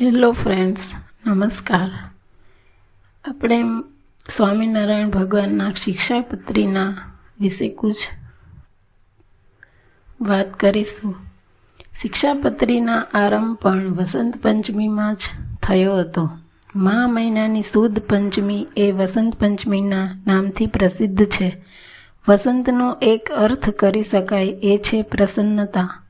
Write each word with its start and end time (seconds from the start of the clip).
Hello 0.00 0.32
friends 0.32 0.92
નમસ્કાર 1.26 1.90
આપણે 3.30 3.62
સ્વામિનારાયણ 4.28 5.10
ભગવાનના 5.10 5.72
શિક્ષાપત્રીના 5.72 6.94
વિશે 7.40 7.68
કુછ 7.68 7.94
વાત 10.20 10.60
કરીશું. 10.60 11.14
શિક્ષાપત્રીના 12.00 13.04
આરંભ 13.14 13.56
પણ 13.56 13.88
વસંત 13.88 14.42
પંચમીમાં 14.42 15.14
જ 15.14 15.18
થયો 15.62 15.96
હતો. 15.96 16.30
મા 16.76 17.06
મહિનાની 17.06 17.62
સુદ 17.62 17.98
પંચમી 17.98 18.66
એ 18.76 18.92
વસંત 18.92 19.34
પંચમીના 19.34 20.10
નામથી 20.26 20.66
પ્રસિદ્ધ 20.66 21.24
છે. 21.24 21.64
વસંતનો 22.28 22.96
એક 23.02 23.30
અર્થ 23.30 23.70
કરી 23.70 24.02
શકાય 24.02 24.46
એ 24.46 24.78
છે 24.78 25.02
પ્રસન્નતા. 25.02 26.07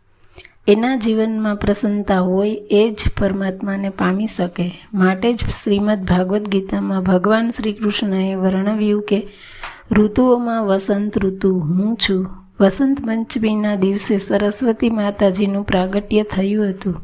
એના 0.69 0.97
જીવનમાં 0.97 1.57
પ્રસન્નતા 1.57 2.21
હોય 2.21 2.51
એ 2.71 2.91
જ 2.91 3.05
પરમાત્માને 3.21 3.89
પામી 3.89 4.27
શકે. 4.27 4.85
માટે 4.95 5.33
જ 5.33 5.37
શ્રીમદ 5.37 6.05
ભાગવદ્ 6.05 6.49
ગીતામાં 6.49 7.03
ભગવાન 7.03 7.51
શ્રી 7.51 7.73
કૃષ્ણએ 7.73 8.35
વર્ણવ્યું 8.35 9.03
કે, 9.03 9.27
ઋતુઓમાં 9.93 10.65
વસંત 10.65 11.19
ઋતુ, 11.19 11.59
હું 11.59 11.97
છું. 11.97 12.31
વસંત 12.61 13.07
પંચમીના 13.07 13.75
દિવસે 13.75 14.19
સરસ્વતી 14.19 14.91
માતાજીનું 14.91 15.65
પ્રાગટ્ય 15.65 16.23
થયું 16.23 16.71
હતું. 16.71 16.95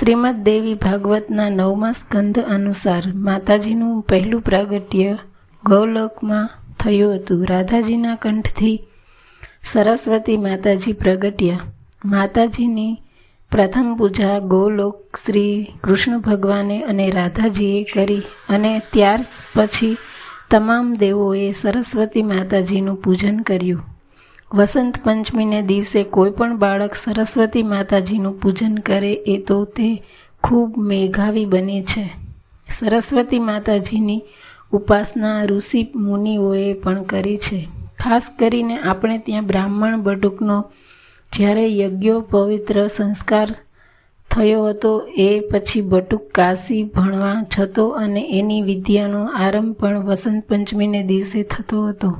શ્રીમદ 0.00 0.44
દેવી 0.44 0.74
ભાગવતના 0.74 1.50
નવમા 1.50 1.92
સ્કંધ 1.92 2.38
અનુસાર 2.38 3.02
માતાજીનું 3.14 4.02
પહેલું 4.02 4.40
પ્રાગટ્ય 4.40 5.18
ગૌલોકમાં 5.64 6.50
થયું 6.80 7.14
હતું. 7.14 7.46
રાધાજીના 7.48 8.14
કંઠથી 8.14 8.82
સરસ્વતી 9.64 10.36
માતાજી 10.36 10.92
પ્રગટ્યા. 10.92 11.60
માતાજીની 12.04 13.02
પ્રથમ 13.50 13.96
પૂજા 13.98 14.38
ગોલોક 14.38 15.16
શ્રી 15.24 15.66
કૃષ્ણ 15.84 16.18
ભગવાને 16.18 16.82
અને 16.82 17.10
રાધાજીએ 17.10 17.84
કરી 17.84 18.22
અને 18.48 18.78
ત્યાર 18.78 19.18
પછી 19.54 19.96
તમામ 20.50 20.94
દેવોએ 20.94 21.52
સરસ્વતી 21.52 22.22
માતાજીનું 22.22 22.96
પૂજન 22.96 23.38
કર્યું. 23.38 23.82
વસંત 24.54 24.94
પંચમીને 25.04 25.62
દિવસે 25.62 26.04
કોઈ 26.04 26.30
પણ 26.30 26.56
બાળક 26.56 26.94
સરસ્વતી 26.94 27.62
માતાજીનું 27.62 28.40
પૂજન 28.40 28.76
કરે 28.76 29.12
એ 29.12 29.38
તો 29.38 29.64
તે 29.64 30.02
ખૂબ 30.44 30.78
મેઘાવી 30.78 31.44
બને 31.44 31.82
છે. 31.82 32.10
સરસ્વતી 32.78 33.38
માતાજીની 33.38 34.22
ઉપાસના 34.72 35.44
ઋષિ 35.44 35.92
મુનિઓએ 35.96 36.72
પણ 36.72 37.02
કરી 37.02 37.36
છે. 37.36 37.68
ખાસ 37.98 38.26
કરીને 38.38 38.78
આપણે 38.78 39.18
ત્યાં 39.18 39.46
બ્રાહ્મણ 39.46 40.00
બટુકનો 40.00 40.64
જ્યારે 41.32 41.66
યજ્ઞો 41.76 42.20
પવિત્ર 42.20 42.86
સંસ્કાર 42.86 43.48
થયો 44.30 44.68
હતો, 44.68 44.92
એ 45.16 45.40
પછી 45.40 45.80
બટુક 45.80 46.24
કાશી 46.32 46.82
ભણવા 46.82 47.44
જતો 47.50 47.88
અને 47.88 48.22
એની 48.38 48.62
વિદ્યાનો 48.62 49.20
આરંભ 49.34 49.76
પણ 49.76 50.02
વસંત 50.02 50.44
પંચમીને 50.48 51.02
દિવસે 51.02 51.42
થતો 51.42 51.86
હતો. 51.86 52.10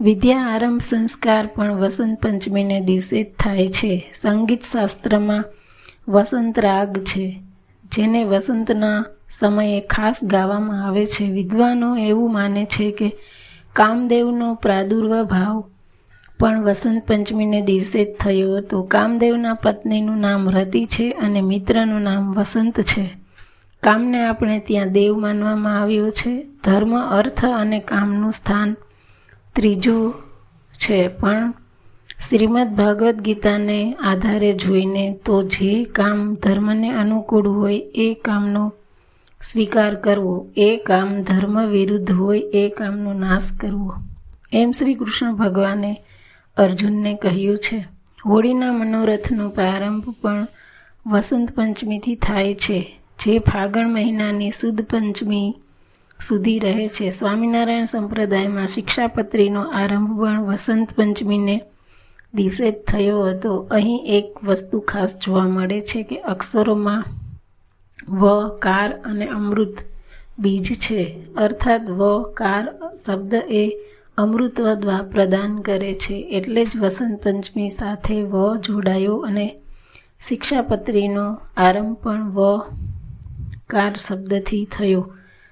વિદ્યા 0.00 0.46
આરંભ 0.46 0.82
સંસ્કાર 0.82 1.46
પણ 1.46 1.74
વસંત 1.74 2.20
પંચમીને 2.20 2.80
દિવસે 2.80 3.22
જ 3.22 3.26
થાય 3.38 3.68
છે. 3.68 3.92
સંગીત 4.22 4.62
શાસ્ત્રમાં 4.62 5.44
વસંત 6.08 6.58
રાગ 6.58 6.98
છે, 6.98 7.26
જેને 7.92 8.24
વસંતના 8.24 9.04
સમયે 9.30 9.80
ખાસ 9.80 10.18
ગાવામાં 10.24 10.86
આવે 10.86 11.04
છે. 11.06 11.24
વિદ્વાનો 11.30 11.96
એવું 11.96 12.32
માને 12.32 12.64
છે 12.64 12.90
કે 12.90 13.08
કામદેવનો 13.72 14.54
પ્રાદુર્ભાવ 14.54 15.64
પણ 16.42 16.62
વસંત 16.62 17.02
પંચમીને 17.06 17.60
દિવસે 17.60 18.04
જ 18.04 18.16
થયો 18.20 18.56
હતો. 18.56 18.82
કામદેવના 18.82 19.54
પત્નીનું 19.54 20.18
નામ 20.18 20.48
રતિ 20.48 20.84
છે 20.84 21.10
અને 21.10 21.40
મિત્રનું 21.40 22.02
નામ 22.02 22.34
વસંત 22.34 22.80
છે. 22.80 23.10
કામને 23.82 24.26
આપણે 24.26 24.58
ત્યાં 24.58 24.92
દેવ 24.92 25.18
માનવામાં 25.18 25.80
આવ્યો 25.80 26.10
છે. 26.10 26.46
ધર્મ, 26.64 26.98
અર્થ 26.98 27.44
અને 27.44 27.78
કામનું 27.78 28.32
સ્થાન 28.32 28.76
ત્રીજું 29.54 30.14
છે. 30.72 31.08
પણ 31.08 31.54
શ્રીમદ 32.28 32.68
ભાગવદ્ 32.76 33.20
ગીતાને 33.20 33.94
આધારે 33.94 34.52
જોઈને 34.52 35.18
તો 35.24 35.42
જે 35.42 35.84
કામ 35.84 36.34
ધર્મને 36.34 36.90
અનુકૂળ 36.90 37.48
હોય 37.48 37.78
એ 37.78 38.14
કામનો 38.14 38.72
સ્વીકાર 39.42 39.94
કરવો, 39.94 40.50
એ 40.56 40.76
કામ 40.76 41.22
ધર્મ 41.22 41.66
વિરુદ્ધ 41.66 42.12
હોય 42.12 42.38
એ 42.38 42.68
કામનો 42.68 43.12
નાશ 43.12 43.52
કરવો. 43.60 43.92
એમ 44.52 44.72
શ્રી 44.72 44.94
કૃષ્ણ 44.94 45.34
ભગવાને 45.34 46.02
અર્જુનને 46.56 47.14
કહ્યું 47.14 47.58
છે, 47.58 47.84
હોળીના 48.26 48.72
મનોરથનો 48.72 49.48
પ્રારંભ 49.48 50.04
પણ 50.22 50.46
વસંત 51.06 51.52
પંચમીથી 51.52 52.14
થાય 52.14 52.54
છે, 52.54 52.98
જે 53.20 53.38
ફાગણ 53.38 53.88
મહિનાની 53.88 54.50
સુદ 54.50 54.82
પંચમી 54.82 55.54
સુધી 56.20 56.58
રહે 56.58 56.88
છે. 56.88 57.10
સ્વામિનારાયણ 57.10 57.84
સંપ્રદાયમાં 57.84 58.66
શિક્ષાપત્રીનો 58.66 59.60
આરંભ 59.60 60.20
પણ 60.20 60.42
વસંત 60.42 60.94
પંચમીને 60.94 61.60
દિવસે 62.34 62.70
જ 62.70 62.74
થયો 62.88 63.22
હતો. 63.22 63.68
અહીં 63.70 64.04
એક 64.06 64.44
વસ્તુ 64.44 64.80
ખાસ 64.80 65.18
જોવા 65.18 65.48
મળે 65.48 65.80
છે 65.80 66.02
કે 66.02 66.16
અક્ષરોમાં 66.20 67.04
વ, 68.08 68.48
કાર 68.58 68.92
અને 69.04 69.26
અમૃત 69.26 69.74
બીજ 70.38 70.72
છે. 70.78 71.20
અર્થાત 71.36 71.90
વ, 71.90 72.22
કાર 72.22 72.74
શબ્દ 73.06 73.34
એ 73.34 73.78
અમૃતવ 74.18 74.74
દ્વા 74.74 75.02
પ્રદાન 75.02 75.60
કરે 75.60 75.94
છે 75.94 76.16
એટલે 76.30 76.64
જ 76.64 76.76
વસંત 76.76 77.22
પંચમી 77.22 77.68
સાથે 77.68 78.22
વ 78.22 78.56
જોડાયો 78.56 79.16
અને 79.18 79.46
શિક્ષાપત્રીનો 80.20 81.38
આરંભ 81.56 81.94
પણ 81.94 82.30
વ 82.30 82.58
કાર 83.68 83.96
શબ્દથી 83.96 84.64
થયો. 84.64 85.02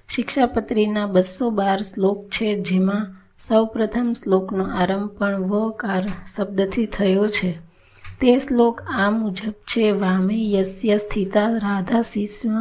શિક્ષાપત્રીના 0.09 1.07
બસો 1.07 1.51
બાર 1.51 1.83
શ્લોક 1.83 2.29
છે, 2.29 2.63
જેમાં 2.63 3.07
સૌ 3.39 3.67
પ્રથમ 3.67 4.13
શ્લોકનો 4.13 4.65
આરંભ 4.65 5.09
પણ 5.09 5.41
વ 5.41 5.71
કાર 5.71 6.05
શબ્દથી 6.37 6.87
થયો 6.87 7.29
છે. 7.29 7.59
તે 8.21 8.39
શ્લોક 8.39 8.83
આ 8.83 9.11
મુજબ 9.11 9.53
છે, 9.53 9.91
વામે 9.91 10.51
યસ્ય 10.51 10.99
સ્થિતા 10.99 11.51
રાધા 11.57 12.03
શિષ્મ 12.03 12.55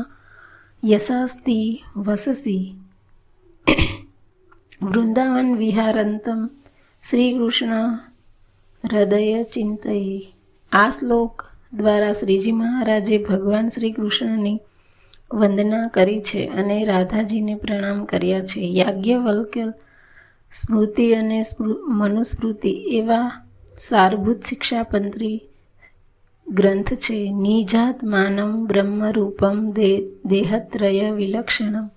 યશાસ્તિ 0.84 1.84
વસસી 1.96 2.76
વૃંદાવન 4.82 5.56
વિહારંતમ 5.56 6.50
શ્રી 7.10 7.34
કૃષ્ણ 7.34 8.00
હૃદય 8.92 9.44
ચિંતયે. 9.44 10.34
આ 10.72 10.90
શ્લોક 10.90 11.46
દ્વારા 11.74 12.14
શ્રીજી 12.14 12.52
મહારાજે 12.52 13.18
ભગવાન 13.18 13.70
શ્રી 13.70 13.92
કૃષ્ણની 13.92 14.60
વંદના 15.34 15.88
કરી 15.88 16.20
છે 16.20 16.48
અને 16.48 16.86
રાધાજીને 16.86 17.56
પ્રણામ 17.56 18.06
કર્યા 18.06 18.40
છે. 18.40 18.62
યાજ્ઞવલ્ક્ય 18.62 19.74
સ્મૃતિ 20.54 21.14
અને 21.14 21.44
મનુસ્મૃતિ 21.88 22.70
એવા 22.70 23.32
સારભૂત 23.80 24.42
શિક્ષાપંત્રી 24.46 25.44
ગ્રંથ 26.48 26.94
છે. 26.94 27.32
નિજાત 27.32 28.04
માનમ 28.04 28.66
બ્રહ્મરૂપમ 28.66 29.72
દેહત્રય 30.26 31.12
વિલક્ષણમ. 31.12 31.90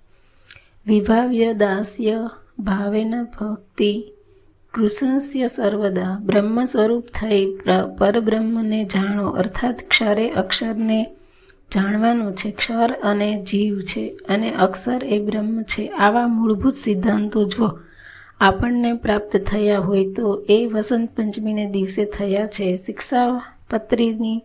વિભાવ્ય 0.87 1.53
દાસ્ય 1.53 2.31
ભાવેન 2.65 3.23
ભક્તિ 3.25 4.13
કૃષ્ણસ્ય 4.75 5.49
સર્વદા 5.49 6.19
બ્રહ્મ 6.23 6.65
સ્વરૂપ 6.65 7.07
થઈ 7.07 7.47
પરબ્રહ્મને 7.99 8.85
જાણો. 8.85 9.31
અર્થાત 9.31 9.81
ક્ષરે 9.89 10.31
અક્ષરને 10.31 11.01
જાણવાનું 11.75 12.35
છે. 12.35 12.51
ક્ષર 12.51 12.93
અને 13.05 13.43
જીવ 13.43 13.81
છે 13.81 14.09
અને 14.29 14.51
અક્ષર 14.51 15.05
એ 15.05 15.19
બ્રહ્મ 15.19 15.63
છે. 15.63 15.89
આવા 15.89 16.27
મૂળભૂત 16.27 16.75
સિદ્ધાંતો 16.75 17.45
જો 17.45 17.79
આપણને 18.41 18.93
પ્રાપ્ત 18.93 19.37
થયા 19.37 19.79
હોય 19.79 20.13
તો 20.13 20.45
એ 20.49 20.67
વસંત 20.67 21.11
પંચમીને 21.17 21.67
દિવસે 21.67 22.05
થયા 22.05 22.47
છે. 22.47 22.77
શિક્ષાપત્રીની 22.77 24.43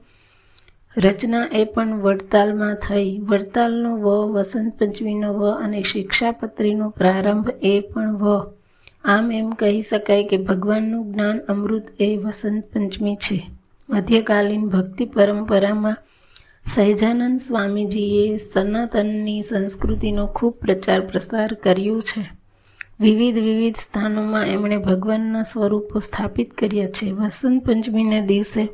રચના 0.97 1.49
એ 1.51 1.63
પણ 1.63 2.01
વડતાલમાં 2.01 2.75
થઈ. 2.75 3.19
વડતાલનો 3.19 3.97
વ, 3.97 4.31
વસંત 4.31 4.79
પંચમીનો 4.79 5.33
વ 5.33 5.51
અને 5.51 5.83
શિક્ષાપત્રીનો 5.83 6.89
પ્રારંભ 6.89 7.49
એ 7.61 7.79
પણ 7.79 8.17
વ. 8.17 8.51
આમ 9.03 9.31
એમ 9.31 9.49
કહી 9.49 9.81
શકાય 9.81 10.23
કે 10.23 10.37
ભગવાનનું 10.37 11.13
જ્ઞાન 11.13 11.39
અમૃત 11.39 11.87
એ 11.99 12.17
વસંત 12.17 12.63
પંચમી 12.73 13.15
છે. 13.15 13.49
મધ્યકાલીન 13.89 14.67
ભક્તિ 14.67 15.05
પરંપરામાં 15.05 15.97
સહેજાનંદ 16.75 17.39
સ્વામીજીએ 17.39 18.37
સનાતનની 18.37 19.41
સંસ્કૃતિનો 19.41 20.27
ખૂબ 20.27 20.53
પ્રચાર 20.53 21.01
પ્રસાર 21.01 21.53
કર્યો 21.53 22.01
છે. 22.01 22.29
વિવિધ 22.99 23.35
વિવિધ 23.35 23.75
સ્થાનોમાં 23.77 24.47
એમણે 24.47 24.77
ભગવાનના 24.77 25.43
સ્વરૂપો 25.43 25.99
સ્થાપિત 25.99 26.53
કર્યા 26.53 26.87
છે. 26.87 27.11
વસંત 27.11 27.65
પંચમીના 27.65 28.25
દિવસે 28.25 28.69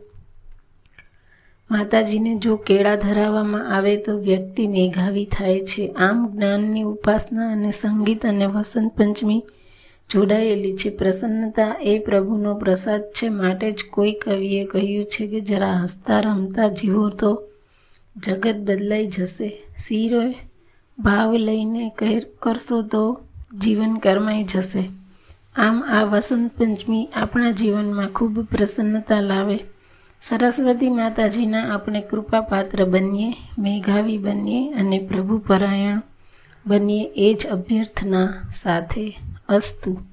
માતાજીને 1.72 2.36
જો 2.36 2.56
કેળા 2.56 2.96
ધરાવવામાં 2.96 3.76
આવે 3.76 3.98
તો 3.98 4.20
વ્યક્તિ 4.20 4.68
મેઘાવી 4.68 5.26
થાય 5.26 5.60
છે. 5.60 5.88
આમ 5.88 6.32
જ્ઞાનની 6.34 6.82
ઉપાસના 6.82 7.52
અને 7.52 7.72
સંગીત 7.72 8.26
અને 8.26 8.46
વસંત 8.46 8.92
પંચમી 8.92 9.44
જોડાયેલી 10.10 10.78
છે. 10.78 10.90
પ્રસન્નતા 10.90 11.76
એ 11.82 12.00
પ્રભુનો 12.00 12.56
પ્રસાદ 12.56 13.02
છે. 13.02 13.30
માટે 13.30 13.72
જ 13.72 13.84
કોઈ 13.92 14.12
કવિએ 14.12 14.66
કહ્યું 14.66 15.06
છે 15.06 15.28
કે 15.28 15.42
જરા 15.42 15.74
હસતા 15.74 16.20
રમતા 16.20 16.68
જીવો 16.68 17.10
તો 17.10 17.44
જગત 18.18 18.56
બદલાઈ 18.56 19.08
જશે. 19.08 19.64
શિરોએ 19.88 20.36
ભાવ 21.00 21.34
લઈને 21.34 21.92
કહેર 22.00 22.26
કરશો 22.40 22.82
તો 22.82 23.22
જીવન 23.62 23.96
કરમાઈ 23.96 24.44
જશે. 24.44 24.90
આમ 25.56 25.84
આ 25.84 26.04
વસંત 26.04 26.52
પંચમી 26.58 27.08
આપણા 27.16 27.52
જીવનમાં 27.52 28.08
ખૂબ 28.10 28.42
પ્રસન્નતા 28.42 29.22
લાવે. 29.22 29.60
સરસ્વતી 30.30 30.90
માતાજીના 30.90 31.74
આપણે 31.74 32.02
કૃપાપાત્ર 32.02 32.86
બનીએ, 32.86 33.36
મેઘાવી 33.60 34.18
બનીએ 34.18 34.74
અને 34.74 35.00
પ્રભુ 35.00 35.38
પરાયણ 35.38 36.02
બનીએ 36.66 37.12
એ 37.16 37.34
જ 37.34 37.48
અભ્યર્થના 37.48 38.28
સાથે 38.52 39.18
અસ્તુ. 39.50 40.06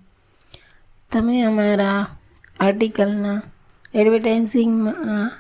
તમે 1.13 1.43
અમારા 1.43 2.09
આર્ટિકલના 2.61 3.43
એડવર્ટાઇઝિંગમાં 3.95 5.31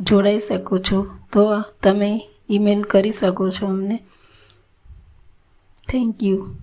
જોડાઈ 0.00 0.38
શકો 0.38 0.78
છો, 0.78 1.18
તો 1.32 1.60
તમે 1.82 2.20
ઈમેલ 2.50 2.82
કરી 2.82 3.10
શકો 3.10 3.50
છો 3.50 3.66
અમને. 3.66 3.96
Thank 5.88 6.22
you. 6.22 6.56